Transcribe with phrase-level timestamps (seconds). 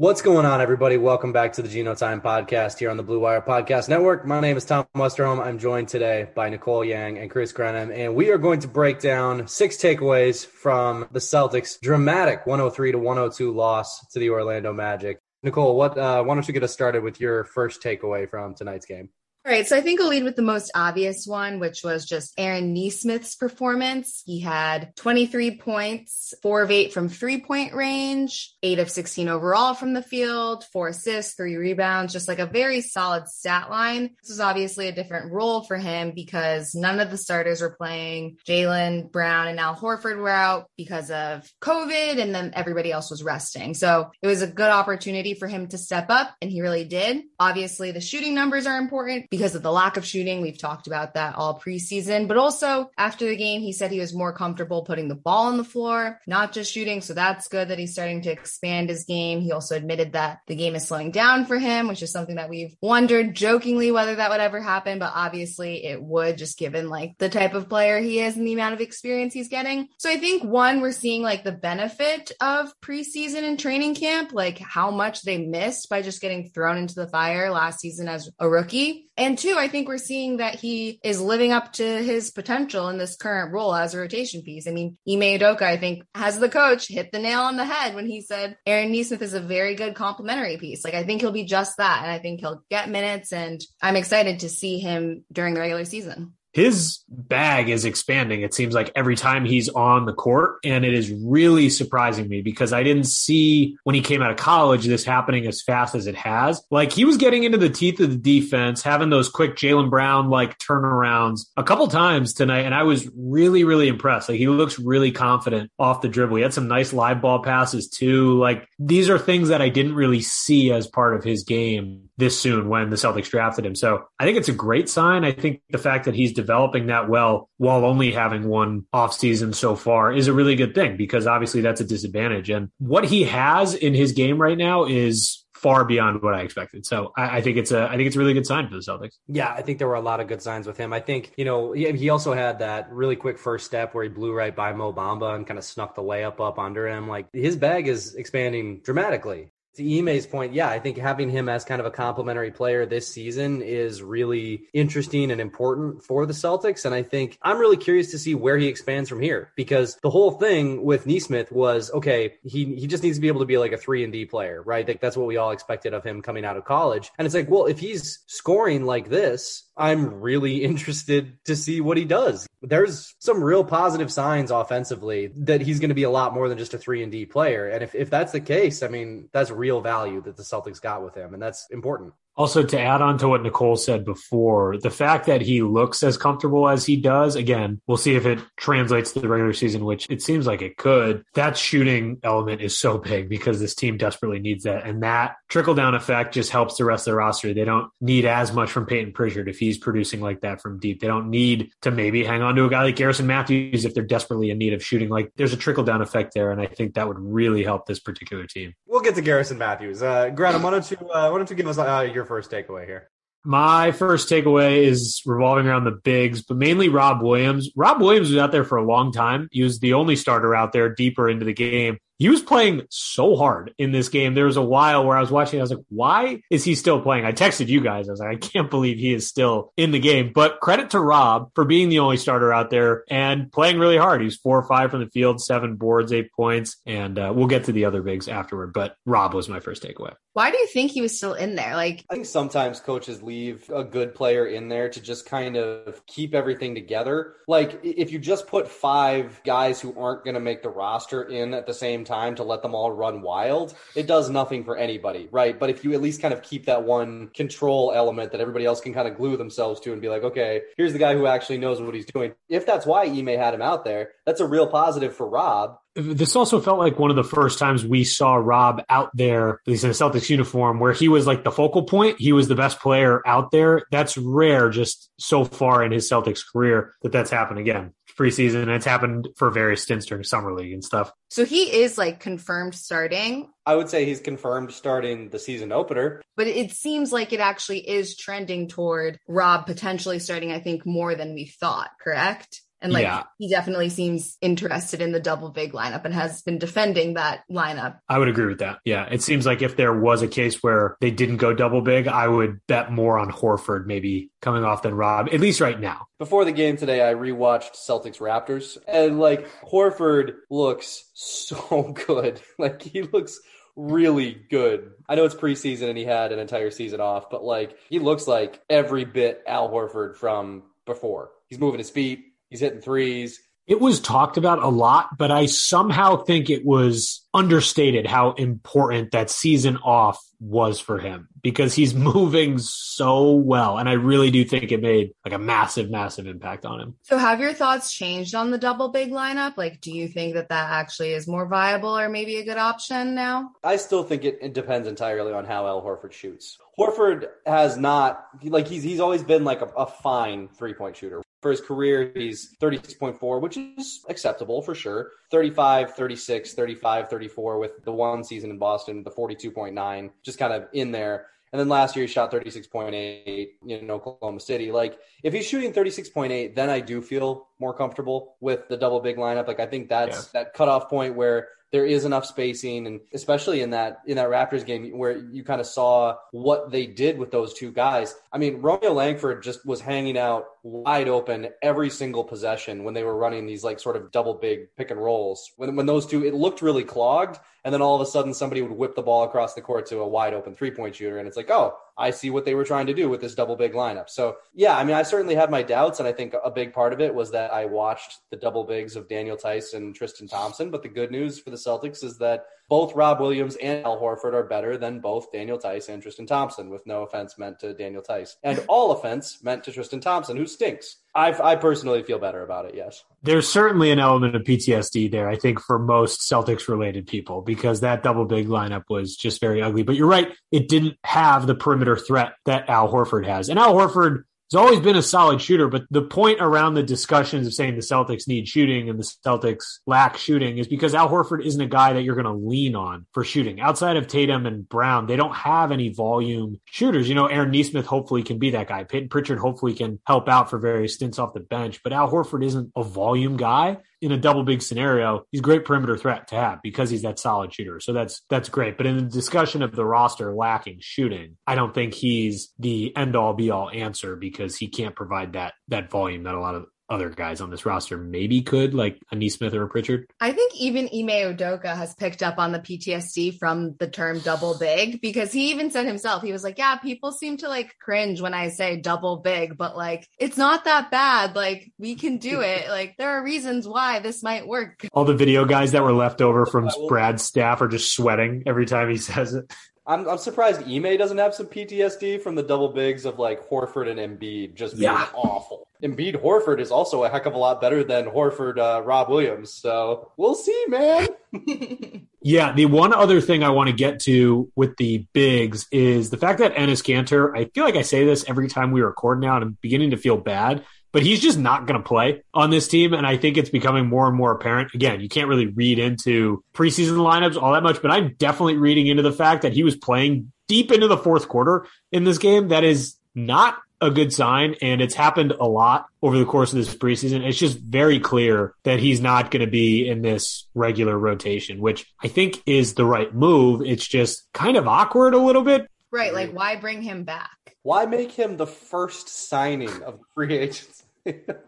[0.00, 0.96] What's going on, everybody?
[0.96, 4.24] Welcome back to the Gino Time podcast here on the Blue Wire Podcast Network.
[4.24, 5.44] My name is Tom Westerholm.
[5.44, 9.00] I'm joined today by Nicole Yang and Chris Grenham, and we are going to break
[9.00, 15.18] down six takeaways from the Celtics' dramatic 103 to 102 loss to the Orlando Magic.
[15.42, 15.98] Nicole, what?
[15.98, 19.08] Uh, why don't you get us started with your first takeaway from tonight's game?
[19.48, 22.34] All right, so I think I'll lead with the most obvious one, which was just
[22.36, 24.22] Aaron Nesmith's performance.
[24.26, 29.72] He had 23 points, four of eight from three point range, eight of 16 overall
[29.72, 34.10] from the field, four assists, three rebounds, just like a very solid stat line.
[34.20, 38.36] This was obviously a different role for him because none of the starters were playing.
[38.46, 43.22] Jaylen Brown and Al Horford were out because of COVID, and then everybody else was
[43.22, 43.72] resting.
[43.72, 47.22] So it was a good opportunity for him to step up, and he really did.
[47.40, 50.40] Obviously, the shooting numbers are important because of the lack of shooting.
[50.40, 54.12] We've talked about that all preseason, but also after the game, he said he was
[54.12, 57.00] more comfortable putting the ball on the floor, not just shooting.
[57.00, 59.40] So that's good that he's starting to expand his game.
[59.40, 62.50] He also admitted that the game is slowing down for him, which is something that
[62.50, 67.16] we've wondered jokingly whether that would ever happen, but obviously it would just given like
[67.18, 69.86] the type of player he is and the amount of experience he's getting.
[69.98, 74.58] So I think one, we're seeing like the benefit of preseason and training camp, like
[74.58, 78.48] how much they missed by just getting thrown into the fire last season as a
[78.48, 79.08] rookie.
[79.18, 82.98] And two, I think we're seeing that he is living up to his potential in
[82.98, 84.68] this current role as a rotation piece.
[84.68, 87.96] I mean, Ime Udoka, I think, has the coach hit the nail on the head
[87.96, 90.84] when he said Aaron Nesmith is a very good complementary piece.
[90.84, 92.02] Like, I think he'll be just that.
[92.04, 93.32] And I think he'll get minutes.
[93.32, 98.42] And I'm excited to see him during the regular season his bag is expanding.
[98.42, 100.58] It seems like every time he's on the court.
[100.64, 104.36] And it is really surprising me because I didn't see when he came out of
[104.36, 106.62] college this happening as fast as it has.
[106.70, 110.30] Like he was getting into the teeth of the defense, having those quick Jaylen Brown
[110.30, 112.64] like turnarounds a couple times tonight.
[112.64, 114.28] And I was really, really impressed.
[114.28, 116.36] Like he looks really confident off the dribble.
[116.36, 118.38] He had some nice live ball passes too.
[118.38, 122.38] Like these are things that I didn't really see as part of his game this
[122.38, 123.74] soon when the Celtics drafted him.
[123.74, 125.24] So I think it's a great sign.
[125.24, 129.76] I think the fact that he's developing that well while only having one offseason so
[129.76, 132.50] far is a really good thing because obviously that's a disadvantage.
[132.50, 136.86] And what he has in his game right now is far beyond what I expected.
[136.86, 138.80] So I, I, think it's a I think it's a really good sign for the
[138.80, 139.14] Celtics.
[139.26, 140.92] Yeah, I think there were a lot of good signs with him.
[140.92, 144.10] I think you know he, he also had that really quick first step where he
[144.10, 147.08] blew right by Mo Bamba and kind of snuck the layup up under him.
[147.08, 151.64] Like his bag is expanding dramatically to Ime's point, yeah, I think having him as
[151.64, 156.84] kind of a complementary player this season is really interesting and important for the Celtics.
[156.84, 160.10] And I think I'm really curious to see where he expands from here because the
[160.10, 163.58] whole thing with Nesmith was okay, he he just needs to be able to be
[163.58, 164.86] like a three and D player, right?
[164.86, 167.10] Like that's what we all expected of him coming out of college.
[167.18, 171.96] And it's like, well, if he's scoring like this, I'm really interested to see what
[171.96, 172.46] he does.
[172.60, 176.58] There's some real positive signs offensively that he's going to be a lot more than
[176.58, 177.68] just a 3 and D player.
[177.68, 181.04] And if, if that's the case, I mean, that's real value that the Celtics got
[181.04, 182.12] with him and that's important.
[182.38, 186.16] Also, to add on to what Nicole said before, the fact that he looks as
[186.16, 190.06] comfortable as he does, again, we'll see if it translates to the regular season, which
[190.08, 191.24] it seems like it could.
[191.34, 194.86] That shooting element is so big because this team desperately needs that.
[194.86, 197.52] And that trickle down effect just helps the rest of the roster.
[197.52, 201.00] They don't need as much from Payton Pritchard if he's producing like that from deep.
[201.00, 204.04] They don't need to maybe hang on to a guy like Garrison Matthews if they're
[204.04, 205.08] desperately in need of shooting.
[205.08, 206.52] Like there's a trickle down effect there.
[206.52, 208.74] And I think that would really help this particular team.
[208.86, 210.04] We'll get to Garrison Matthews.
[210.04, 212.86] Uh, Grant, why don't you, uh, why don't you give us uh, your first takeaway
[212.86, 213.10] here?
[213.44, 217.70] My first takeaway is revolving around the bigs, but mainly Rob Williams.
[217.76, 219.48] Rob Williams was out there for a long time.
[219.50, 223.36] He was the only starter out there deeper into the game he was playing so
[223.36, 224.34] hard in this game.
[224.34, 227.00] There was a while where I was watching, I was like, why is he still
[227.00, 227.24] playing?
[227.24, 228.08] I texted you guys.
[228.08, 230.32] I was like, I can't believe he is still in the game.
[230.34, 234.20] But credit to Rob for being the only starter out there and playing really hard.
[234.20, 236.78] He's four or five from the field, seven boards, eight points.
[236.86, 238.72] And uh, we'll get to the other bigs afterward.
[238.72, 240.14] But Rob was my first takeaway.
[240.34, 241.74] Why do you think he was still in there?
[241.74, 246.04] Like, I think sometimes coaches leave a good player in there to just kind of
[246.06, 247.34] keep everything together.
[247.48, 251.54] Like, if you just put five guys who aren't going to make the roster in
[251.54, 255.28] at the same time to let them all run wild, it does nothing for anybody,
[255.32, 255.58] right?
[255.58, 258.80] But if you at least kind of keep that one control element that everybody else
[258.80, 261.58] can kind of glue themselves to and be like, okay, here's the guy who actually
[261.58, 262.32] knows what he's doing.
[262.48, 266.36] If that's why Ime had him out there, that's a real positive for Rob this
[266.36, 269.84] also felt like one of the first times we saw Rob out there, at least
[269.84, 272.20] in a Celtics uniform, where he was like the focal point.
[272.20, 273.82] He was the best player out there.
[273.90, 278.62] That's rare just so far in his Celtics career that that's happened again preseason.
[278.62, 281.12] And it's happened for various stints during summer league and stuff.
[281.30, 283.48] So he is like confirmed starting.
[283.64, 286.22] I would say he's confirmed starting the season opener.
[286.36, 291.14] But it seems like it actually is trending toward Rob potentially starting, I think, more
[291.14, 292.62] than we thought, correct?
[292.80, 293.24] And like Yeah.
[293.38, 297.98] he definitely seems interested in the double big lineup and has been defending that lineup.
[298.08, 298.78] I would agree with that.
[298.84, 299.06] Yeah.
[299.10, 302.28] It seems like if there was a case where they didn't go double big, I
[302.28, 306.06] would bet more on Horford maybe coming off than Rob, at least right now.
[306.18, 312.40] Before the game today, I rewatched Celtics Raptors, and like Horford looks so good.
[312.58, 313.40] Like he looks
[313.76, 314.90] really good.
[315.08, 318.26] I know it's preseason and he had an entire season off, but like he looks
[318.26, 321.30] like every bit Al Horford from before.
[321.46, 323.40] He's moving his feet, he's hitting threes.
[323.66, 329.10] It was talked about a lot, but I somehow think it was understated how important
[329.10, 333.76] that season off was for him because he's moving so well.
[333.76, 336.94] And I really do think it made like a massive, massive impact on him.
[337.02, 339.58] So have your thoughts changed on the double big lineup?
[339.58, 343.14] Like, do you think that that actually is more viable or maybe a good option
[343.14, 343.50] now?
[343.62, 346.58] I still think it, it depends entirely on how Al Horford shoots.
[346.78, 351.22] Horford has not like he's he's always been like a, a fine three point shooter.
[351.40, 355.12] For his career, he's 36.4, which is acceptable for sure.
[355.30, 360.66] 35, 36, 35, 34 with the one season in Boston, the 42.9, just kind of
[360.72, 361.26] in there.
[361.52, 364.72] And then last year he shot 36.8 in Oklahoma City.
[364.72, 369.16] Like if he's shooting 36.8, then I do feel more comfortable with the double big
[369.16, 369.46] lineup.
[369.46, 373.70] Like I think that's that cutoff point where there is enough spacing and especially in
[373.70, 377.52] that in that Raptors game where you kind of saw what they did with those
[377.54, 378.14] two guys.
[378.32, 383.04] I mean, Romeo Langford just was hanging out wide open every single possession when they
[383.04, 385.52] were running these like sort of double big pick and rolls.
[385.56, 388.62] When when those two it looked really clogged and then all of a sudden somebody
[388.62, 391.18] would whip the ball across the court to a wide open three-point shooter.
[391.18, 393.56] And it's like, "Oh, I see what they were trying to do with this double
[393.56, 395.98] big lineup." So, yeah, I mean, I certainly had my doubts.
[395.98, 398.96] And I think a big part of it was that I watched the double bigs
[398.96, 402.46] of Daniel Theis and Tristan Thompson, but the good news for the Celtics is that
[402.68, 406.68] both Rob Williams and Al Horford are better than both Daniel Theis and Tristan Thompson,
[406.68, 408.36] with no offense meant to Daniel Theis.
[408.42, 410.96] And all offense meant to Tristan Thompson, who stinks.
[411.14, 413.02] I, I personally feel better about it, yes.
[413.22, 417.80] There's certainly an element of PTSD there, I think, for most Celtics related people, because
[417.80, 419.82] that double big lineup was just very ugly.
[419.82, 423.48] But you're right, it didn't have the perimeter threat that Al Horford has.
[423.48, 427.46] And Al Horford has always been a solid shooter, but the point around the discussions
[427.46, 431.44] of saying the Celtics need shooting and the Celtics lack shooting is because Al Horford
[431.44, 433.60] isn't a guy that you're going to lean on for shooting.
[433.60, 437.08] Outside of Tatum and Brown, they don't have any volume shooters.
[437.08, 438.84] You know, Aaron Nesmith hopefully can be that guy.
[438.84, 442.44] Payton Pritchard hopefully can help out for various stints off the bench, but Al Horford
[442.44, 446.60] isn't a volume guy in a double big scenario, he's great perimeter threat to have
[446.62, 447.80] because he's that solid shooter.
[447.80, 448.76] So that's that's great.
[448.76, 453.16] But in the discussion of the roster lacking shooting, I don't think he's the end
[453.16, 456.66] all be all answer because he can't provide that that volume that a lot of
[456.90, 460.06] other guys on this roster maybe could, like a Nesmith or a Pritchard.
[460.20, 464.56] I think even Ime Udoka has picked up on the PTSD from the term double
[464.58, 468.20] big because he even said himself, he was like, Yeah, people seem to like cringe
[468.20, 471.36] when I say double big, but like it's not that bad.
[471.36, 472.68] Like we can do it.
[472.68, 474.86] Like there are reasons why this might work.
[474.92, 478.66] All the video guys that were left over from Brad's staff are just sweating every
[478.66, 479.52] time he says it.
[479.86, 483.88] I'm, I'm surprised Ime doesn't have some PTSD from the double bigs of like Horford
[483.90, 485.06] and Embiid just being Yeah.
[485.14, 485.67] awful.
[485.82, 489.54] Embiid Horford is also a heck of a lot better than Horford uh, Rob Williams.
[489.54, 491.08] So we'll see, man.
[492.20, 496.16] Yeah, the one other thing I want to get to with the bigs is the
[496.16, 499.36] fact that Enes Kanter, I feel like I say this every time we record now,
[499.36, 502.66] and I'm beginning to feel bad, but he's just not going to play on this
[502.66, 502.92] team.
[502.92, 504.74] And I think it's becoming more and more apparent.
[504.74, 508.88] Again, you can't really read into preseason lineups all that much, but I'm definitely reading
[508.88, 512.48] into the fact that he was playing deep into the fourth quarter in this game.
[512.48, 516.58] That is not a good sign, and it's happened a lot over the course of
[516.58, 517.24] this preseason.
[517.26, 521.86] It's just very clear that he's not going to be in this regular rotation, which
[522.02, 523.62] I think is the right move.
[523.62, 525.68] It's just kind of awkward a little bit.
[525.90, 526.12] right.
[526.12, 527.56] Like why bring him back?
[527.62, 530.84] Why make him the first signing of free agents?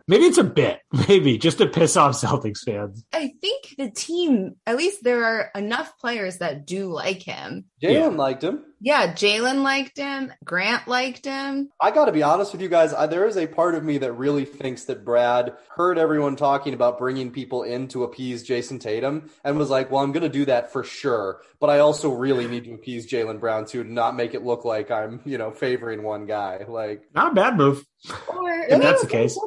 [0.09, 3.05] Maybe it's a bit, maybe just to piss off Celtics fans.
[3.13, 7.67] I think the team, at least there are enough players that do like him.
[7.83, 8.07] Jaylen Yeah.
[8.09, 8.65] liked him.
[8.83, 10.33] Yeah, Jaylen liked him.
[10.43, 11.69] Grant liked him.
[11.83, 12.95] I got to be honest with you guys.
[12.95, 16.73] I, there is a part of me that really thinks that Brad heard everyone talking
[16.73, 20.31] about bringing people in to appease Jayson Tatum and was like, well, I'm going to
[20.31, 21.43] do that for sure.
[21.61, 24.65] But I also really need to appease Jaylen Brown too to not make it look
[24.65, 26.65] like I'm, you know, favoring one guy.
[26.67, 27.85] Like, Not a bad move.
[28.29, 29.39] Or If that's the case.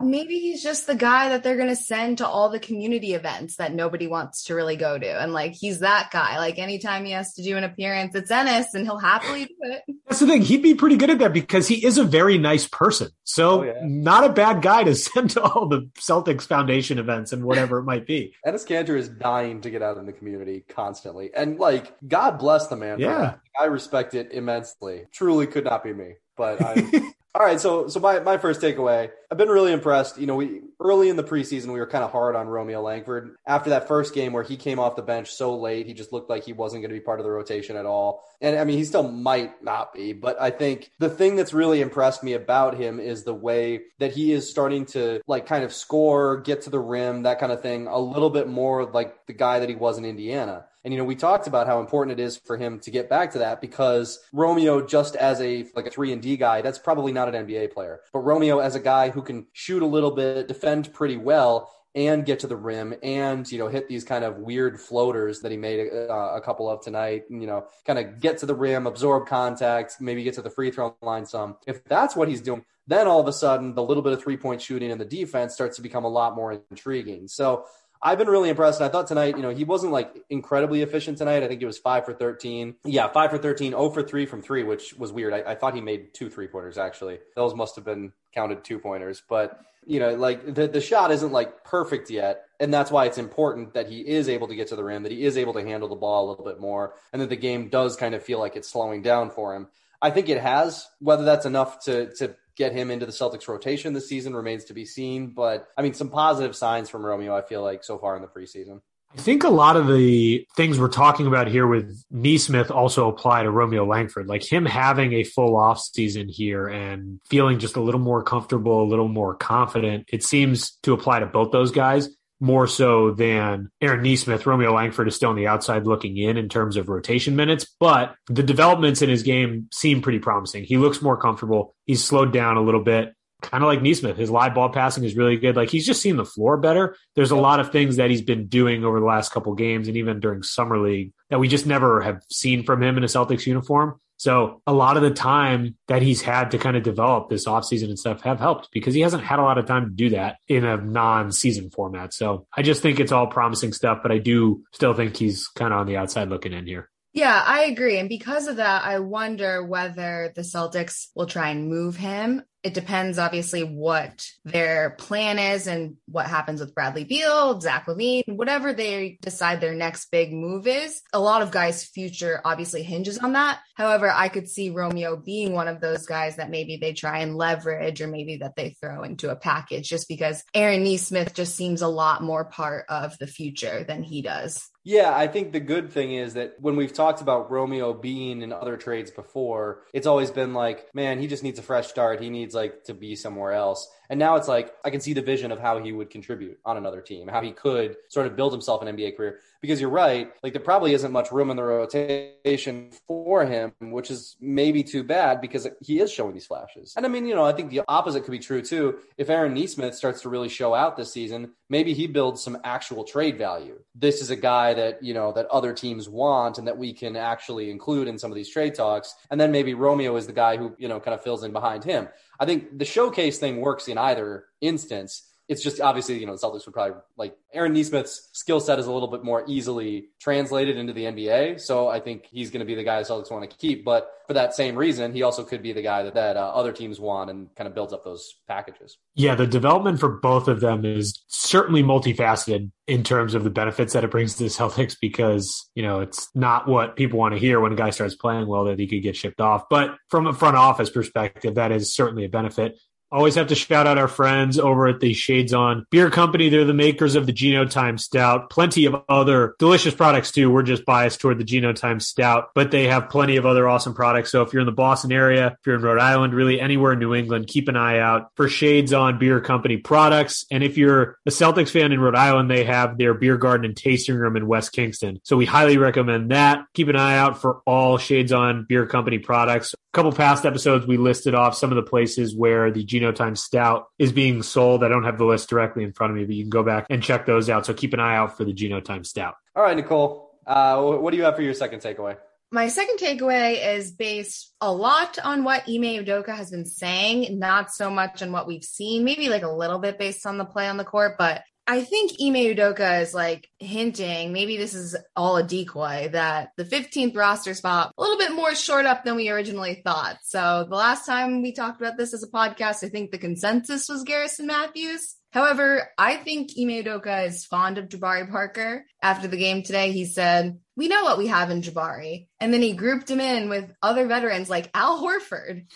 [0.00, 3.56] Maybe he's just the guy that they're going to send to all the community events
[3.56, 5.06] that nobody wants to really go to.
[5.22, 6.36] And like, he's that guy.
[6.38, 9.82] Like, anytime he has to do an appearance, it's Enes and he'll happily do it.
[10.06, 10.42] That's the thing.
[10.42, 13.10] He'd be pretty good at that because he is a very nice person.
[13.22, 13.74] So, Oh, yeah.
[13.82, 17.84] not a bad guy to send to all the Celtics Foundation events and whatever it
[17.84, 18.34] might be.
[18.44, 21.30] Enes Kanter is dying to get out in the community constantly.
[21.34, 22.98] And like, God bless the man.
[22.98, 23.18] Yeah.
[23.18, 23.40] that.
[23.58, 25.04] I respect it immensely.
[25.12, 26.14] Truly could not be me.
[26.36, 26.74] But I
[27.36, 30.18] All right, so so my, my first takeaway, I've been really impressed.
[30.18, 33.34] You know, we early in the preseason we were kind of hard on Romeo Langford.
[33.44, 36.30] After that first game where he came off the bench so late, he just looked
[36.30, 38.22] like he wasn't going to be part of the rotation at all.
[38.40, 41.80] And I mean, he still might not be, but I think the thing that's really
[41.80, 45.72] impressed me about him is the way that he is starting to like kind of
[45.72, 49.32] score, get to the rim, that kind of thing, a little bit more like the
[49.32, 50.66] guy that he was in Indiana.
[50.84, 53.32] And you know, we talked about how important it is for him to get back
[53.32, 57.12] to that because Romeo, just as a like a three and D guy, that's probably
[57.12, 58.00] not an NBA player.
[58.12, 62.26] But Romeo, as a guy who can shoot a little bit, defend pretty well, and
[62.26, 65.56] get to the rim and you know hit these kind of weird floaters that he
[65.56, 68.86] made a, uh, a couple of tonight you know kind of get to the rim
[68.86, 72.64] absorb contact maybe get to the free throw line some if that's what he's doing
[72.86, 75.54] then all of a sudden the little bit of three point shooting and the defense
[75.54, 77.64] starts to become a lot more intriguing so
[78.02, 78.80] I've been really impressed.
[78.80, 81.42] And I thought tonight, you know, he wasn't like incredibly efficient tonight.
[81.42, 82.76] I think he was five for 13.
[82.84, 85.32] Yeah, five for 13, 0 for three from three, which was weird.
[85.32, 87.18] I, I thought he made two three pointers, actually.
[87.34, 89.22] Those must have been counted two pointers.
[89.26, 92.44] But, you know, like the, the shot isn't like perfect yet.
[92.60, 95.12] And that's why it's important that he is able to get to the rim, that
[95.12, 97.68] he is able to handle the ball a little bit more, and that the game
[97.68, 99.68] does kind of feel like it's slowing down for him.
[100.00, 100.86] I think it has.
[101.00, 104.74] Whether that's enough to to get him into the Celtics rotation this season remains to
[104.74, 105.28] be seen.
[105.28, 108.28] But I mean, some positive signs from Romeo, I feel like, so far in the
[108.28, 108.80] preseason.
[109.16, 113.44] I think a lot of the things we're talking about here with Nesmith also apply
[113.44, 114.26] to Romeo Langford.
[114.26, 118.82] Like him having a full off season here and feeling just a little more comfortable,
[118.82, 120.08] a little more confident.
[120.12, 122.08] It seems to apply to both those guys
[122.44, 124.44] more so than Aaron Nesmith.
[124.44, 128.14] Romeo Langford is still on the outside looking in in terms of rotation minutes, but
[128.26, 130.62] the developments in his game seem pretty promising.
[130.62, 131.74] He looks more comfortable.
[131.86, 134.18] He's slowed down a little bit, kind of like Nesmith.
[134.18, 135.56] His live ball passing is really good.
[135.56, 136.96] Like he's just seeing the floor better.
[137.16, 139.96] There's a lot of things that he's been doing over the last couple games and
[139.96, 143.46] even during summer league that we just never have seen from him in a Celtics
[143.46, 147.46] uniform so a lot of the time that he's had to kind of develop this
[147.46, 150.08] offseason and stuff have helped because he hasn't had a lot of time to do
[150.16, 152.14] that in a non-season format.
[152.14, 155.74] So I just think it's all promising stuff, but I do still think he's kind
[155.74, 156.88] of on the outside looking in here.
[157.12, 157.98] Yeah, I agree.
[157.98, 162.72] And because of that, I wonder whether the Celtics will try and move him it
[162.72, 168.72] depends obviously what their plan is and what happens with Bradley Beal, Zach LaVine, whatever
[168.72, 171.02] they decide their next big move is.
[171.12, 173.60] A lot of guys' future obviously hinges on that.
[173.74, 177.36] However, I could see Romeo being one of those guys that maybe they try and
[177.36, 181.82] leverage or maybe that they throw into a package just because Aaron Nesmith just seems
[181.82, 184.70] a lot more part of the future than he does.
[184.86, 188.52] Yeah, I think the good thing is that when we've talked about Romeo being in
[188.52, 192.20] other trades before, it's always been like, man, he just needs a fresh start.
[192.20, 193.88] He needs like to be somewhere else.
[194.10, 196.76] And now it's like I can see the vision of how he would contribute on
[196.76, 199.40] another team, how he could sort of build himself an NBA career.
[199.62, 204.10] Because you're right, like there probably isn't much room in the rotation for him, which
[204.10, 206.92] is maybe too bad because he is showing these flashes.
[206.94, 208.98] And I mean, you know, I think the opposite could be true too.
[209.16, 213.04] If Aaron Nesmith starts to really show out this season, maybe he builds some actual
[213.04, 213.78] trade value.
[213.94, 217.16] This is a guy that, you know, that other teams want and that we can
[217.16, 219.14] actually include in some of these trade talks.
[219.30, 221.84] And then maybe Romeo is the guy who, you know, kind of fills in behind
[221.84, 222.08] him.
[222.38, 225.30] I think the showcase thing works in either instance.
[225.48, 228.86] It's just obviously, you know, the Celtics would probably like Aaron Nesmith's skill set is
[228.86, 231.60] a little bit more easily translated into the NBA.
[231.60, 233.84] So I think he's going to be the guy the Celtics want to keep.
[233.84, 236.72] But for that same reason, he also could be the guy that, that uh, other
[236.72, 238.96] teams want and kind of builds up those packages.
[239.14, 243.92] Yeah, the development for both of them is certainly multifaceted in terms of the benefits
[243.92, 247.40] that it brings to the Celtics because, you know, it's not what people want to
[247.40, 249.68] hear when a guy starts playing well that he could get shipped off.
[249.68, 252.78] But from a front office perspective, that is certainly a benefit.
[253.14, 256.48] Always have to shout out our friends over at the Shaidzon Beer Company.
[256.48, 258.50] They're the makers of the Gino Time Stout.
[258.50, 260.50] Plenty of other delicious products too.
[260.50, 263.94] We're just biased toward the Gino Time Stout, but they have plenty of other awesome
[263.94, 264.32] products.
[264.32, 266.98] So if you're in the Boston area, if you're in Rhode Island, really anywhere in
[266.98, 270.44] New England, keep an eye out for Shaidzon Beer Company products.
[270.50, 273.76] And if you're a Celtics fan in Rhode Island, they have their beer garden and
[273.76, 275.20] tasting room in West Kingston.
[275.22, 276.64] So we highly recommend that.
[276.74, 279.72] Keep an eye out for all Shaidzon Beer Company products.
[279.72, 283.03] A couple past episodes, we listed off some of the places where the Gino Time
[283.12, 284.84] Time Stout is being sold.
[284.84, 286.86] I don't have the list directly in front of me, but you can go back
[286.90, 287.66] and check those out.
[287.66, 289.34] So keep an eye out for the Gino Time Stout.
[289.56, 290.38] All right, Nicole.
[290.46, 292.16] Uh, what do you have for your second takeaway?
[292.50, 297.72] My second takeaway is based a lot on what Ime Udoka has been saying, not
[297.72, 300.68] so much on what we've seen, maybe like a little bit based on the play
[300.68, 305.36] on the court, but I think Ime Udoka is like hinting, maybe this is all
[305.36, 309.30] a decoy, that the 15th roster spot a little bit more short up than we
[309.30, 310.18] originally thought.
[310.24, 313.88] So the last time we talked about this as a podcast, I think the consensus
[313.88, 315.16] was Garrison Matthews.
[315.32, 318.84] However, I think Ime Udoka is fond of Jabari Parker.
[319.02, 322.28] After the game today, he said, we know what we have in Jabari.
[322.40, 325.66] And then he grouped him in with other veterans like Al Horford.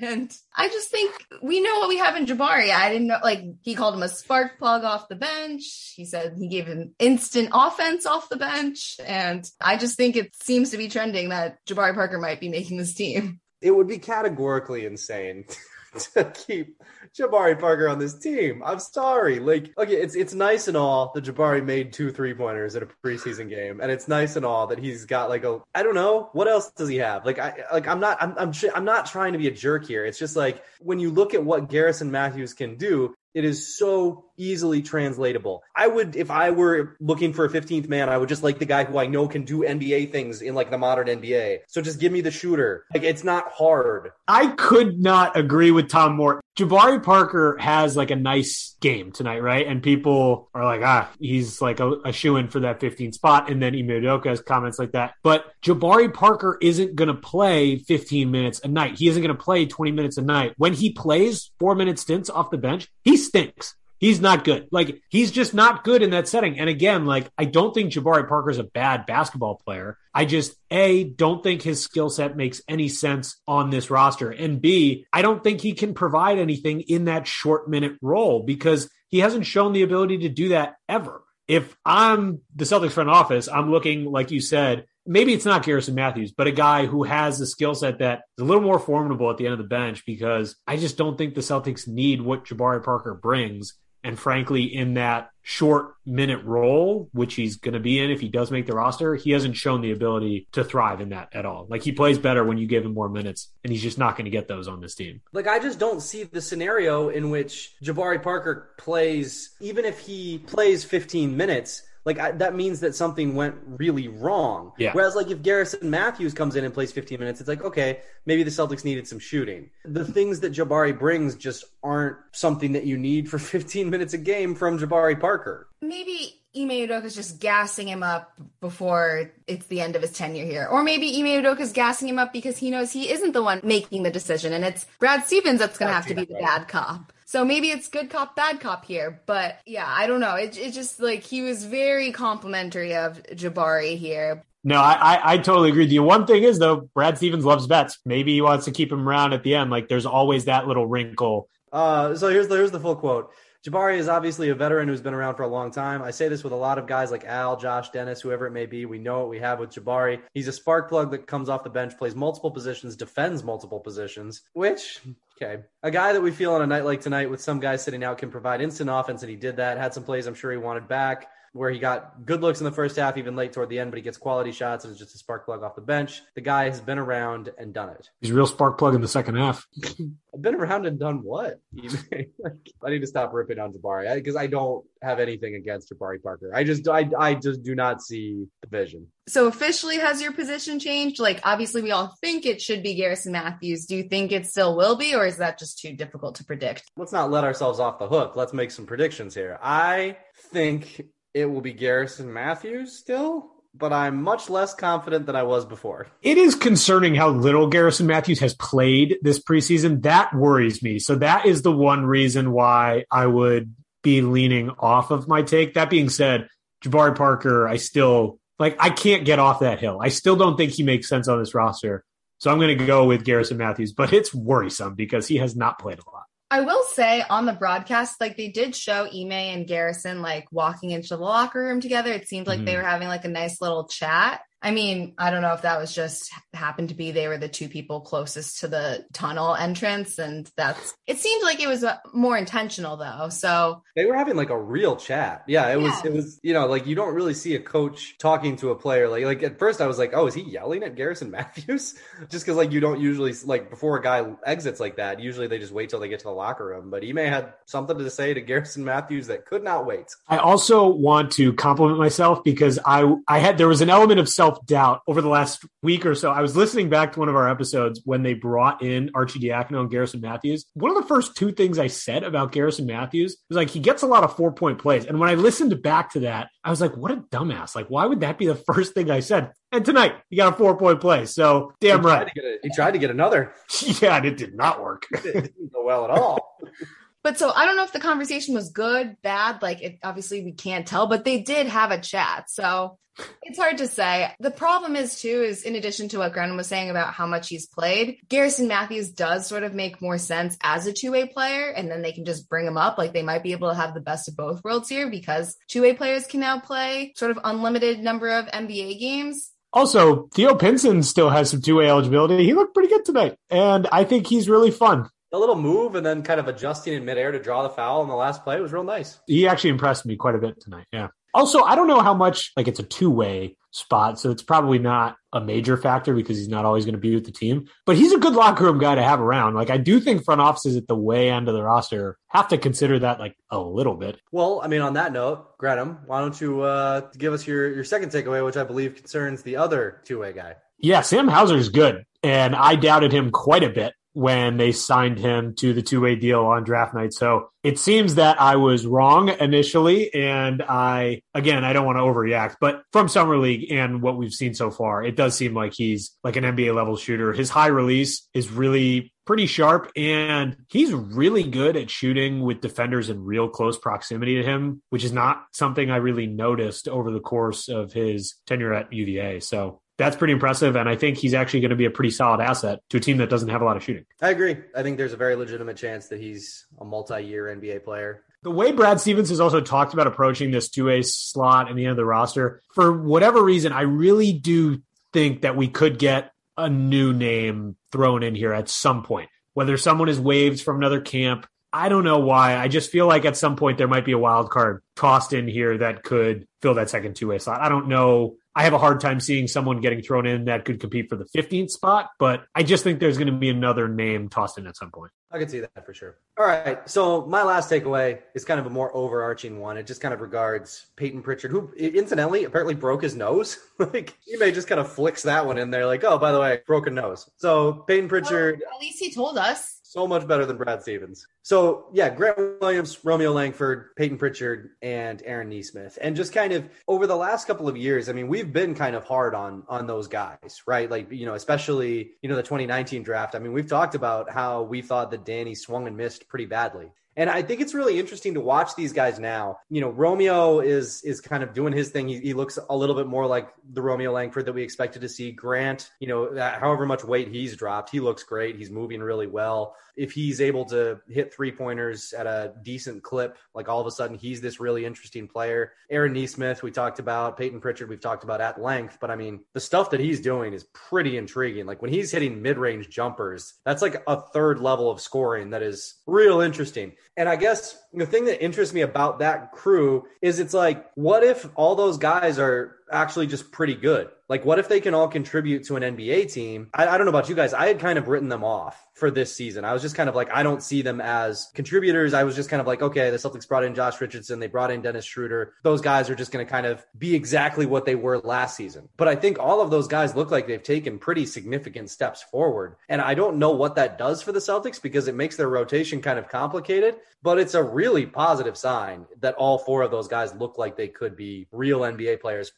[0.00, 2.70] And I just think we know what we have in Jabari.
[2.70, 5.94] I didn't know, like, he called him a spark plug off the bench.
[5.96, 9.00] He said he gave him instant offense off the bench.
[9.04, 12.76] And I just think it seems to be trending that Jabari Parker might be making
[12.76, 13.40] this team.
[13.60, 15.44] It would be categorically insane
[16.14, 16.80] to keep
[17.18, 18.62] Jabari Parker on this team.
[18.64, 19.40] I'm sorry.
[19.40, 22.86] Like, okay, it's it's nice and all that Jabari made two three pointers in a
[23.04, 26.30] preseason game, and it's nice and all that he's got like a I don't know
[26.32, 27.26] what else does he have.
[27.26, 30.04] Like I like I'm not I'm I'm I'm not trying to be a jerk here.
[30.04, 34.29] It's just like when you look at what Garrison Matthews can do, it is so
[34.40, 35.62] easily translatable.
[35.76, 38.64] I would, if I were looking for a 15th man, I would just like the
[38.64, 41.60] guy who I know can do NBA things in like the modern NBA.
[41.68, 42.86] So just give me the shooter.
[42.92, 44.12] Like it's not hard.
[44.26, 46.40] I could not agree with Tom more.
[46.58, 49.66] Jabari Parker has like a nice game tonight, right?
[49.66, 53.50] And people are like, ah, he's like a, a shoe in for that 15 spot.
[53.50, 55.14] And then Ime has comments like that.
[55.22, 58.98] But Jabari Parker isn't going to play 15 minutes a night.
[58.98, 60.52] He isn't going to play 20 minutes a night.
[60.56, 63.74] When he plays four minute stints off the bench, he stinks.
[64.00, 64.66] He's not good.
[64.72, 66.58] Like he's just not good in that setting.
[66.58, 69.98] And again, like I don't think Jabari Parker's a bad basketball player.
[70.14, 74.30] I just A don't think his skill set makes any sense on this roster.
[74.30, 78.88] And B, I don't think he can provide anything in that short minute role because
[79.10, 81.22] he hasn't shown the ability to do that ever.
[81.46, 85.94] If I'm the Celtics front office, I'm looking, like you said, maybe it's not Garrison
[85.94, 89.28] Matthews, but a guy who has the skill set that is a little more formidable
[89.30, 92.44] at the end of the bench because I just don't think the Celtics need what
[92.44, 93.74] Jabari Parker brings.
[94.02, 98.28] And frankly, in that short minute role, which he's going to be in if he
[98.28, 101.66] does make the roster, he hasn't shown the ability to thrive in that at all.
[101.68, 104.26] Like he plays better when you give him more minutes, and he's just not going
[104.26, 105.20] to get those on this team.
[105.32, 110.38] Like I just don't see the scenario in which Jabari Parker plays, even if he
[110.38, 114.72] plays 15 minutes like I, that means that something went really wrong.
[114.78, 114.92] Yeah.
[114.92, 118.42] Whereas like if Garrison Matthews comes in and plays 15 minutes, it's like okay, maybe
[118.42, 119.70] the Celtics needed some shooting.
[119.84, 124.18] The things that Jabari brings just aren't something that you need for 15 minutes a
[124.18, 125.68] game from Jabari Parker.
[125.82, 130.44] Maybe Ime Udoka is just gassing him up before it's the end of his tenure
[130.44, 130.66] here.
[130.66, 133.60] Or maybe Ime Udoka is gassing him up because he knows he isn't the one
[133.62, 136.66] making the decision and it's Brad Stevens that's going to have to be the bad
[136.66, 137.12] cop.
[137.30, 139.22] So maybe it's good cop, bad cop here.
[139.24, 140.34] But yeah, I don't know.
[140.34, 144.42] It, it just like he was very complimentary of Jabari here.
[144.64, 146.02] No, I, I, I totally agree with you.
[146.02, 148.00] One thing is though, Brad Stevens loves bets.
[148.04, 149.70] Maybe he wants to keep him around at the end.
[149.70, 151.48] Like there's always that little wrinkle.
[151.72, 153.30] Uh, so here's the here's the full quote.
[153.64, 156.02] Jabari is obviously a veteran who's been around for a long time.
[156.02, 158.66] I say this with a lot of guys like Al, Josh, Dennis, whoever it may
[158.66, 158.86] be.
[158.86, 160.20] We know what we have with Jabari.
[160.34, 164.42] He's a spark plug that comes off the bench, plays multiple positions, defends multiple positions,
[164.54, 165.00] which
[165.42, 165.62] Okay.
[165.82, 168.18] A guy that we feel on a night like tonight with some guys sitting out
[168.18, 169.78] can provide instant offense, and he did that.
[169.78, 172.72] Had some plays I'm sure he wanted back where he got good looks in the
[172.72, 175.14] first half, even late toward the end, but he gets quality shots and is just
[175.14, 176.22] a spark plug off the bench.
[176.34, 178.08] The guy has been around and done it.
[178.20, 179.66] He's a real spark plug in the second half.
[180.32, 181.58] I've been around and done what?
[181.82, 186.22] I need to stop ripping on Jabari because I, I, don't have anything against Jabari
[186.22, 186.52] Parker.
[186.54, 189.08] I just I I just do not see the vision.
[189.28, 191.18] So officially, has your position changed?
[191.18, 193.86] Like obviously, we all think it should be Garrison Matthews.
[193.86, 196.84] Do you think it still will be, or is that just too difficult to predict?
[196.96, 198.36] Let's not let ourselves off the hook.
[198.36, 199.58] Let's make some predictions here.
[199.60, 200.16] I
[200.52, 201.02] think
[201.34, 206.08] it will be Garrison Matthews still, but I'm much less confident than I was before.
[206.22, 210.02] It is concerning how little Garrison Matthews has played this preseason.
[210.02, 210.98] That worries me.
[210.98, 215.74] So that is the one reason why I would be leaning off of my take.
[215.74, 216.48] That being said,
[216.84, 219.98] Jabari Parker, I still like I can't get off that hill.
[220.00, 222.04] I still don't think he makes sense on this roster.
[222.38, 225.78] So I'm going to go with Garrison Matthews, but it's worrisome because he has not
[225.78, 226.19] played a lot.
[226.52, 230.90] I will say on the broadcast, like they did show Ime and Garrison like walking
[230.90, 232.12] into the locker room together.
[232.12, 232.66] It seemed like mm-hmm.
[232.66, 234.40] they were having like a nice little chat.
[234.62, 237.48] I mean, I don't know if that was just happened to be they were the
[237.48, 241.96] two people closest to the tunnel entrance, and that's it seemed like it was uh,
[242.12, 243.28] more intentional though.
[243.30, 245.44] So they were having like a real chat.
[245.46, 245.86] Yeah, it yeah.
[245.86, 246.04] was.
[246.04, 249.08] It was you know like you don't really see a coach talking to a player
[249.08, 251.94] like like at first I was like, oh, is he yelling at Garrison Matthews?
[252.28, 255.20] just because like you don't usually like before a guy exits like that.
[255.20, 256.90] Usually they just wait till they get to the locker room.
[256.90, 260.06] But Ime had something to say to Garrison Matthews that could not wait.
[260.28, 264.28] I also want to compliment myself because I I had there was an element of
[264.28, 266.30] self self doubt over the last week or so.
[266.30, 269.90] I was listening back to one of our episodes when they brought in Arcidiacono and
[269.90, 270.66] Garrison Matthews.
[270.74, 274.02] One of the first two things I said about Garrison Matthews was like, he gets
[274.02, 275.06] a lot of four point plays.
[275.06, 277.74] And when I listened back to that, I was like, what a dumbass.
[277.74, 279.52] Like, why would that be the first thing I said?
[279.72, 281.26] And tonight, he got a four point play.
[281.26, 282.26] So damn he right.
[282.26, 283.54] A, he tried to get another.
[284.00, 285.06] yeah, and it did not work.
[285.10, 286.58] it didn't go well at all.
[287.22, 289.62] But so I don't know if the conversation was good, bad.
[289.62, 292.48] Like, it, obviously, we can't tell, but they did have a chat.
[292.48, 292.98] So
[293.42, 294.30] it's hard to say.
[294.40, 297.48] The problem is too is in addition to what Grenham was saying about how much
[297.48, 301.90] he's played, Garrison Matthews does sort of make more sense as a two-way player, and
[301.90, 302.98] then they can just bring him up.
[302.98, 305.94] Like they might be able to have the best of both worlds here because two-way
[305.94, 309.50] players can now play sort of unlimited number of NBA games.
[309.72, 312.44] Also, Theo Pinson still has some two-way eligibility.
[312.44, 315.08] He looked pretty good tonight, and I think he's really fun.
[315.30, 318.08] The little move and then kind of adjusting in midair to draw the foul in
[318.08, 319.20] the last play was real nice.
[319.26, 320.86] He actually impressed me quite a bit tonight.
[320.92, 321.08] Yeah.
[321.32, 324.78] Also, I don't know how much like it's a two way spot, so it's probably
[324.78, 327.68] not a major factor because he's not always going to be with the team.
[327.86, 329.54] But he's a good locker room guy to have around.
[329.54, 332.58] Like I do think front offices at the way end of the roster have to
[332.58, 334.20] consider that like a little bit.
[334.32, 337.84] Well, I mean, on that note, Grenham, why don't you uh, give us your your
[337.84, 340.56] second takeaway, which I believe concerns the other two way guy.
[340.78, 345.18] Yeah, Sam Hauser is good, and I doubted him quite a bit when they signed
[345.18, 347.12] him to the two way deal on draft night.
[347.12, 350.12] So it seems that I was wrong initially.
[350.14, 354.32] And I, again, I don't want to overreact, but from Summer League and what we've
[354.32, 357.32] seen so far, it does seem like he's like an NBA level shooter.
[357.32, 363.10] His high release is really pretty sharp and he's really good at shooting with defenders
[363.10, 367.20] in real close proximity to him, which is not something I really noticed over the
[367.20, 369.38] course of his tenure at UVA.
[369.38, 370.76] So that's pretty impressive.
[370.76, 373.18] And I think he's actually going to be a pretty solid asset to a team
[373.18, 374.06] that doesn't have a lot of shooting.
[374.22, 374.56] I agree.
[374.74, 378.24] I think there's a very legitimate chance that he's a multi year NBA player.
[378.42, 381.84] The way Brad Stevens has also talked about approaching this two A slot in the
[381.84, 384.80] end of the roster, for whatever reason, I really do
[385.12, 389.28] think that we could get a new name thrown in here at some point.
[389.52, 392.56] Whether someone is waived from another camp, I don't know why.
[392.56, 395.46] I just feel like at some point there might be a wild card tossed in
[395.46, 397.60] here that could fill that second two way slot.
[397.60, 400.80] I don't know I have a hard time seeing someone getting thrown in that could
[400.80, 404.28] compete for the 15th spot, but I just think there's going to be another name
[404.28, 405.12] tossed in at some point.
[405.30, 406.18] I can see that for sure.
[406.36, 406.88] All right.
[406.90, 409.76] So my last takeaway is kind of a more overarching one.
[409.76, 413.58] It just kind of regards Payton Pritchard, who incidentally apparently broke his nose.
[413.78, 416.60] like Ime just kind of flicks that one in there, like, oh, by the way,
[416.66, 417.30] broken nose.
[417.36, 418.60] So Payton Pritchard.
[418.64, 421.26] Well, at least he told us so much better than Brad Stevens.
[421.42, 425.98] So yeah, Grant Williams, Romeo Langford, Payton Pritchard, and Aaron Nesmith.
[426.00, 428.94] And just kind of over the last couple of years, I mean, we've been kind
[428.94, 430.88] of hard on on those guys, right?
[430.88, 433.34] Like, you know, especially, you know, the 2019 draft.
[433.34, 436.92] I mean, we've talked about how we thought that Danny swung and missed pretty badly.
[437.20, 439.58] And I think it's really interesting to watch these guys now.
[439.68, 442.08] You know, Romeo is is kind of doing his thing.
[442.08, 445.08] He, he looks a little bit more like the Romeo Langford that we expected to
[445.10, 445.30] see.
[445.30, 448.56] Grant, you know, however much weight he's dropped, he looks great.
[448.56, 449.76] He's moving really well.
[450.00, 453.90] If he's able to hit three pointers at a decent clip, like all of a
[453.90, 455.72] sudden he's this really interesting player.
[455.90, 457.36] Aaron Nesmith, we talked about.
[457.36, 458.96] Payton Pritchard, we've talked about at length.
[458.98, 461.66] But I mean, the stuff that he's doing is pretty intriguing.
[461.66, 465.62] Like when he's hitting mid range jumpers, that's like a third level of scoring that
[465.62, 466.92] is real interesting.
[467.18, 471.22] And I guess the thing that interests me about that crew is it's like, what
[471.22, 474.08] if all those guys are actually just pretty good?
[474.30, 476.68] Like, what if they can all contribute to an NBA team?
[476.72, 477.52] I, I, don't know about you guys.
[477.52, 479.64] I had kind of written them off for this season.
[479.64, 482.14] I was just kind of like, I don't see them as contributors.
[482.14, 484.38] I was just kind of like, okay, the Celtics brought in Josh Richardson.
[484.38, 485.54] They brought in Dennis Schroeder.
[485.64, 488.88] Those guys are just going to kind of be exactly what they were last season.
[488.96, 492.76] But I think all of those guys look like they've taken pretty significant steps forward.
[492.88, 496.00] And I don't know what that does for the Celtics because it makes their rotation
[496.00, 500.36] kind of complicated, but it's a really positive sign that all four of those guys
[500.36, 502.52] look like they could be real NBA players,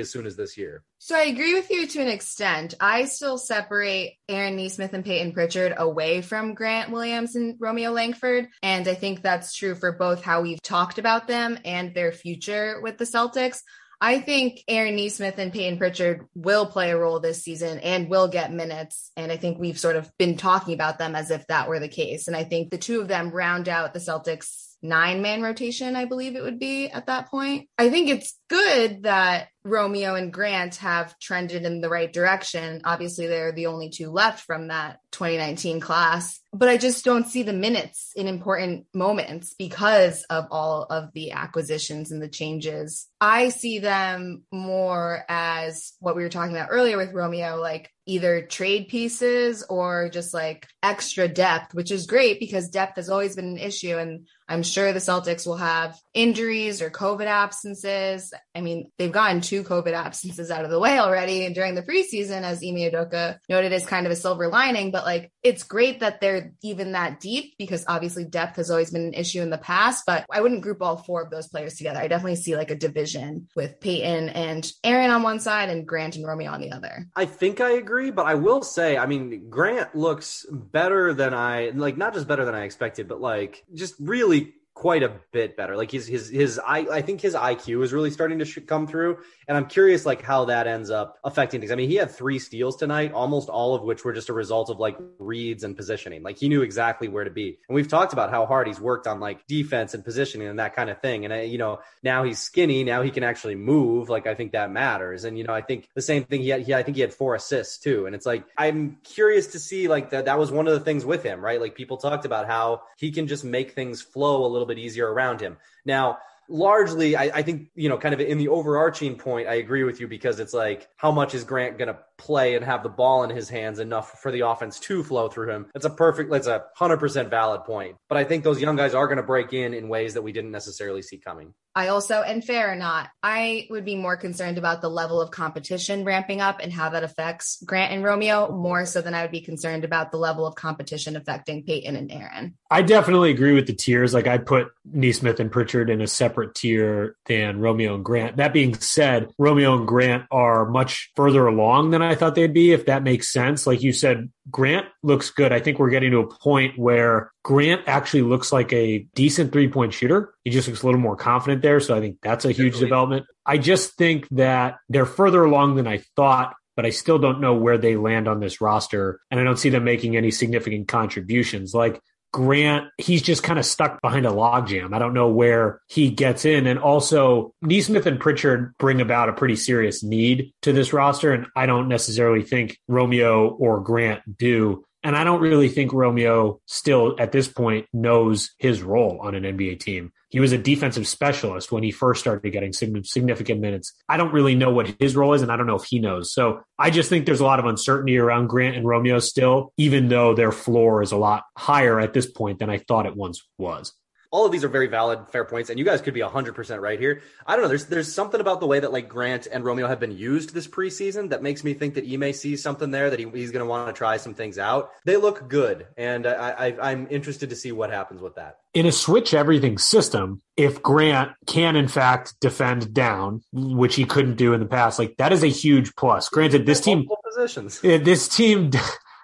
[0.00, 0.82] as soon as this year.
[0.98, 2.74] So I agree with you to an extent.
[2.80, 8.48] I still separate Aaron Nesmith and Payton Pritchard away from Grant Williams and Romeo Langford.
[8.62, 12.80] And I think that's true for both how we've talked about them and their future
[12.82, 13.62] with the Celtics.
[14.00, 18.26] I think Aaron Nesmith and Payton Pritchard will play a role this season and will
[18.26, 19.12] get minutes.
[19.16, 21.88] And I think we've sort of been talking about them as if that were the
[21.88, 22.26] case.
[22.26, 26.06] And I think the two of them round out the Celtics nine man rotation, I
[26.06, 27.68] believe it would be at that point.
[27.78, 32.80] I think it's good that Romeo and Grant have trended in the right direction.
[32.84, 37.42] Obviously, they're the only two left from that 2019 class, but I just don't see
[37.42, 43.08] the minutes in important moments because of all of the acquisitions and the changes.
[43.20, 48.42] I see them more as what we were talking about earlier with Romeo, like either
[48.42, 53.46] trade pieces or just like extra depth, which is great because depth has always been
[53.46, 53.96] an issue.
[53.96, 58.34] And I'm sure the Celtics will have injuries or COVID absences.
[58.54, 61.82] I mean, they've gotten two COVID absences out of the way already and during the
[61.82, 64.90] preseason, as Ime Udoka noted is kind of a silver lining.
[64.90, 69.04] But like it's great that they're even that deep because obviously depth has always been
[69.04, 72.00] an issue in the past, but I wouldn't group all four of those players together.
[72.00, 76.16] I definitely see like a division with Payton and Aaron on one side and Grant
[76.16, 77.06] and Romeo on the other.
[77.14, 81.72] I think I agree, but I will say, I mean, Grant looks better than I
[81.74, 85.76] like, not just better than I expected, but like just really quite a bit better.
[85.76, 89.18] Like his his his I I think his IQ is really starting to come through,
[89.46, 91.70] and I'm curious like how that ends up affecting things.
[91.70, 94.70] I mean, he had three steals tonight, almost all of which were just a result
[94.70, 96.22] of like reads and positioning.
[96.22, 99.06] Like he knew exactly where to be, and we've talked about how hard he's worked
[99.06, 101.24] on like defense and positioning and that kind of thing.
[101.24, 104.08] And uh, you know now he's skinny, now he can actually move.
[104.08, 105.24] Like I think that matters.
[105.24, 106.42] And you know I think the same thing.
[106.42, 109.48] He had, he I think he had four assists too, and it's like I'm curious
[109.48, 110.24] to see like that.
[110.24, 111.60] That was one of the things with him, right?
[111.60, 115.12] Like people talked about how he can just make things flow a little bit easier
[115.12, 115.56] around him.
[115.84, 119.84] Now, largely, I, I, think, you know, kind of in the overarching point, I agree
[119.84, 122.88] with you because it's like, how much is Grant going to play and have the
[122.88, 125.66] ball in his hands enough for the offense to flow through him?
[125.74, 127.96] That's a perfect, that's a 100% valid point.
[128.08, 130.32] But I think those young guys are going to break in in ways that we
[130.32, 131.54] didn't necessarily see coming.
[131.74, 135.30] I also, and fair or not, I would be more concerned about the level of
[135.30, 139.30] competition ramping up and how that affects Grant and Romeo more so than I would
[139.30, 142.58] be concerned about the level of competition affecting Payton and Aaron.
[142.70, 144.12] I definitely agree with the tiers.
[144.12, 148.36] Like I put Nesmith and Pritchard in a separate tier than Romeo and Grant.
[148.36, 152.72] That being said, Romeo and Grant are much further along than I thought they'd be,
[152.72, 153.66] if that makes sense.
[153.66, 155.52] Like you said, Grant looks good.
[155.52, 159.68] I think we're getting to a point where Grant actually looks like a decent three
[159.68, 160.34] point shooter.
[160.44, 161.80] He just looks a little more confident there.
[161.80, 162.86] So I think that's a huge Definitely.
[162.86, 163.26] development.
[163.46, 167.54] I just think that they're further along than I thought, but I still don't know
[167.54, 169.20] where they land on this roster.
[169.30, 171.74] And I don't see them making any significant contributions.
[171.74, 172.00] Like
[172.32, 174.94] Grant, he's just kind of stuck behind a logjam.
[174.94, 176.66] I don't know where he gets in.
[176.66, 181.32] And also, Nesmith and Pritchard bring about a pretty serious need to this roster.
[181.32, 184.84] And I don't necessarily think Romeo or Grant do.
[185.04, 189.42] And I don't really think Romeo still at this point knows his role on an
[189.42, 190.12] NBA team.
[190.28, 193.92] He was a defensive specialist when he first started getting significant minutes.
[194.08, 196.32] I don't really know what his role is, and I don't know if he knows.
[196.32, 200.08] So I just think there's a lot of uncertainty around Grant and Romeo still, even
[200.08, 203.46] though their floor is a lot higher at this point than I thought it once
[203.58, 203.92] was
[204.32, 206.80] all of these are very valid, fair points, and you guys could be hundred percent
[206.80, 207.22] right here.
[207.46, 207.68] I don't know.
[207.68, 210.66] There's there's something about the way that like Grant and Romeo have been used this
[210.66, 213.68] preseason that makes me think that Ime sees something there that he, he's going to
[213.68, 214.90] want to try some things out.
[215.04, 218.56] They look good, and I, I I'm interested to see what happens with that.
[218.72, 224.36] In a switch everything system, if Grant can in fact defend down, which he couldn't
[224.36, 226.30] do in the past, like that is a huge plus.
[226.30, 227.80] Granted, this team positions.
[227.80, 228.70] This team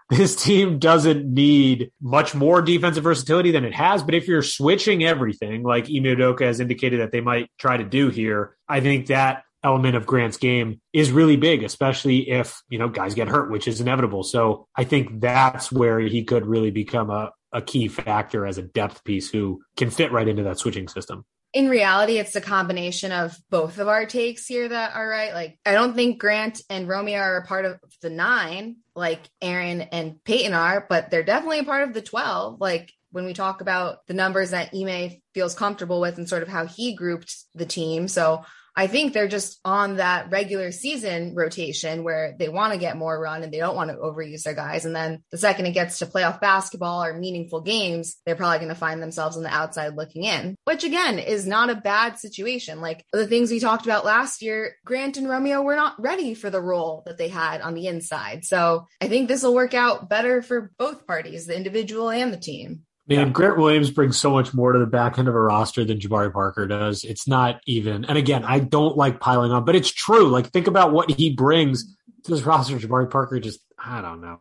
[0.16, 4.02] this team doesn't need much more defensive versatility than it has.
[4.02, 8.08] But if you're switching everything, like Ime has indicated that they might try to do
[8.08, 12.88] here, I think that element of Grant's game is really big, especially if, you know,
[12.88, 14.22] guys get hurt, which is inevitable.
[14.22, 18.62] So I think that's where he could really become a, a key factor as a
[18.62, 23.10] depth piece who can fit right into that switching system in reality, it's a combination
[23.10, 25.32] of both of our takes here that are right.
[25.32, 29.80] Like, I don't think Grant and Romeo are a part of the nine, like Aaron
[29.80, 32.60] and Peyton are, but they're definitely a part of the 12.
[32.60, 36.48] Like, when we talk about the numbers that Ime feels comfortable with and sort of
[36.48, 38.06] how he grouped the team.
[38.06, 38.44] So
[38.78, 43.20] I think they're just on that regular season rotation where they want to get more
[43.20, 44.84] run and they don't want to overuse their guys.
[44.84, 48.68] And then the second it gets to playoff basketball or meaningful games, they're probably going
[48.68, 52.80] to find themselves on the outside looking in, which again is not a bad situation.
[52.80, 56.48] Like the things we talked about last year, Grant and Romeo were not ready for
[56.48, 58.44] the role that they had on the inside.
[58.44, 62.38] So I think this will work out better for both parties, the individual and the
[62.38, 62.82] team.
[63.08, 65.98] Man, Grant Williams brings so much more to the back end of a roster than
[65.98, 67.04] Jabari Parker does.
[67.04, 68.04] It's not even.
[68.04, 70.28] And again, I don't like piling on, but it's true.
[70.28, 72.76] Like, think about what he brings to this roster.
[72.78, 74.40] Jabari Parker just, I don't know.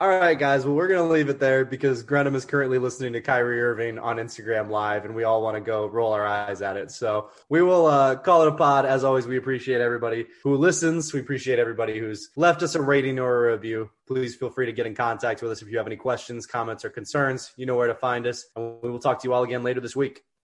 [0.00, 0.64] All right, guys.
[0.64, 3.98] Well, we're going to leave it there because Grenham is currently listening to Kyrie Irving
[3.98, 6.92] on Instagram Live, and we all want to go roll our eyes at it.
[6.92, 8.86] So we will uh, call it a pod.
[8.86, 11.12] As always, we appreciate everybody who listens.
[11.12, 13.90] We appreciate everybody who's left us a rating or a review.
[14.06, 16.84] Please feel free to get in contact with us if you have any questions, comments,
[16.84, 17.50] or concerns.
[17.56, 18.44] You know where to find us.
[18.54, 20.22] And we will talk to you all again later this week.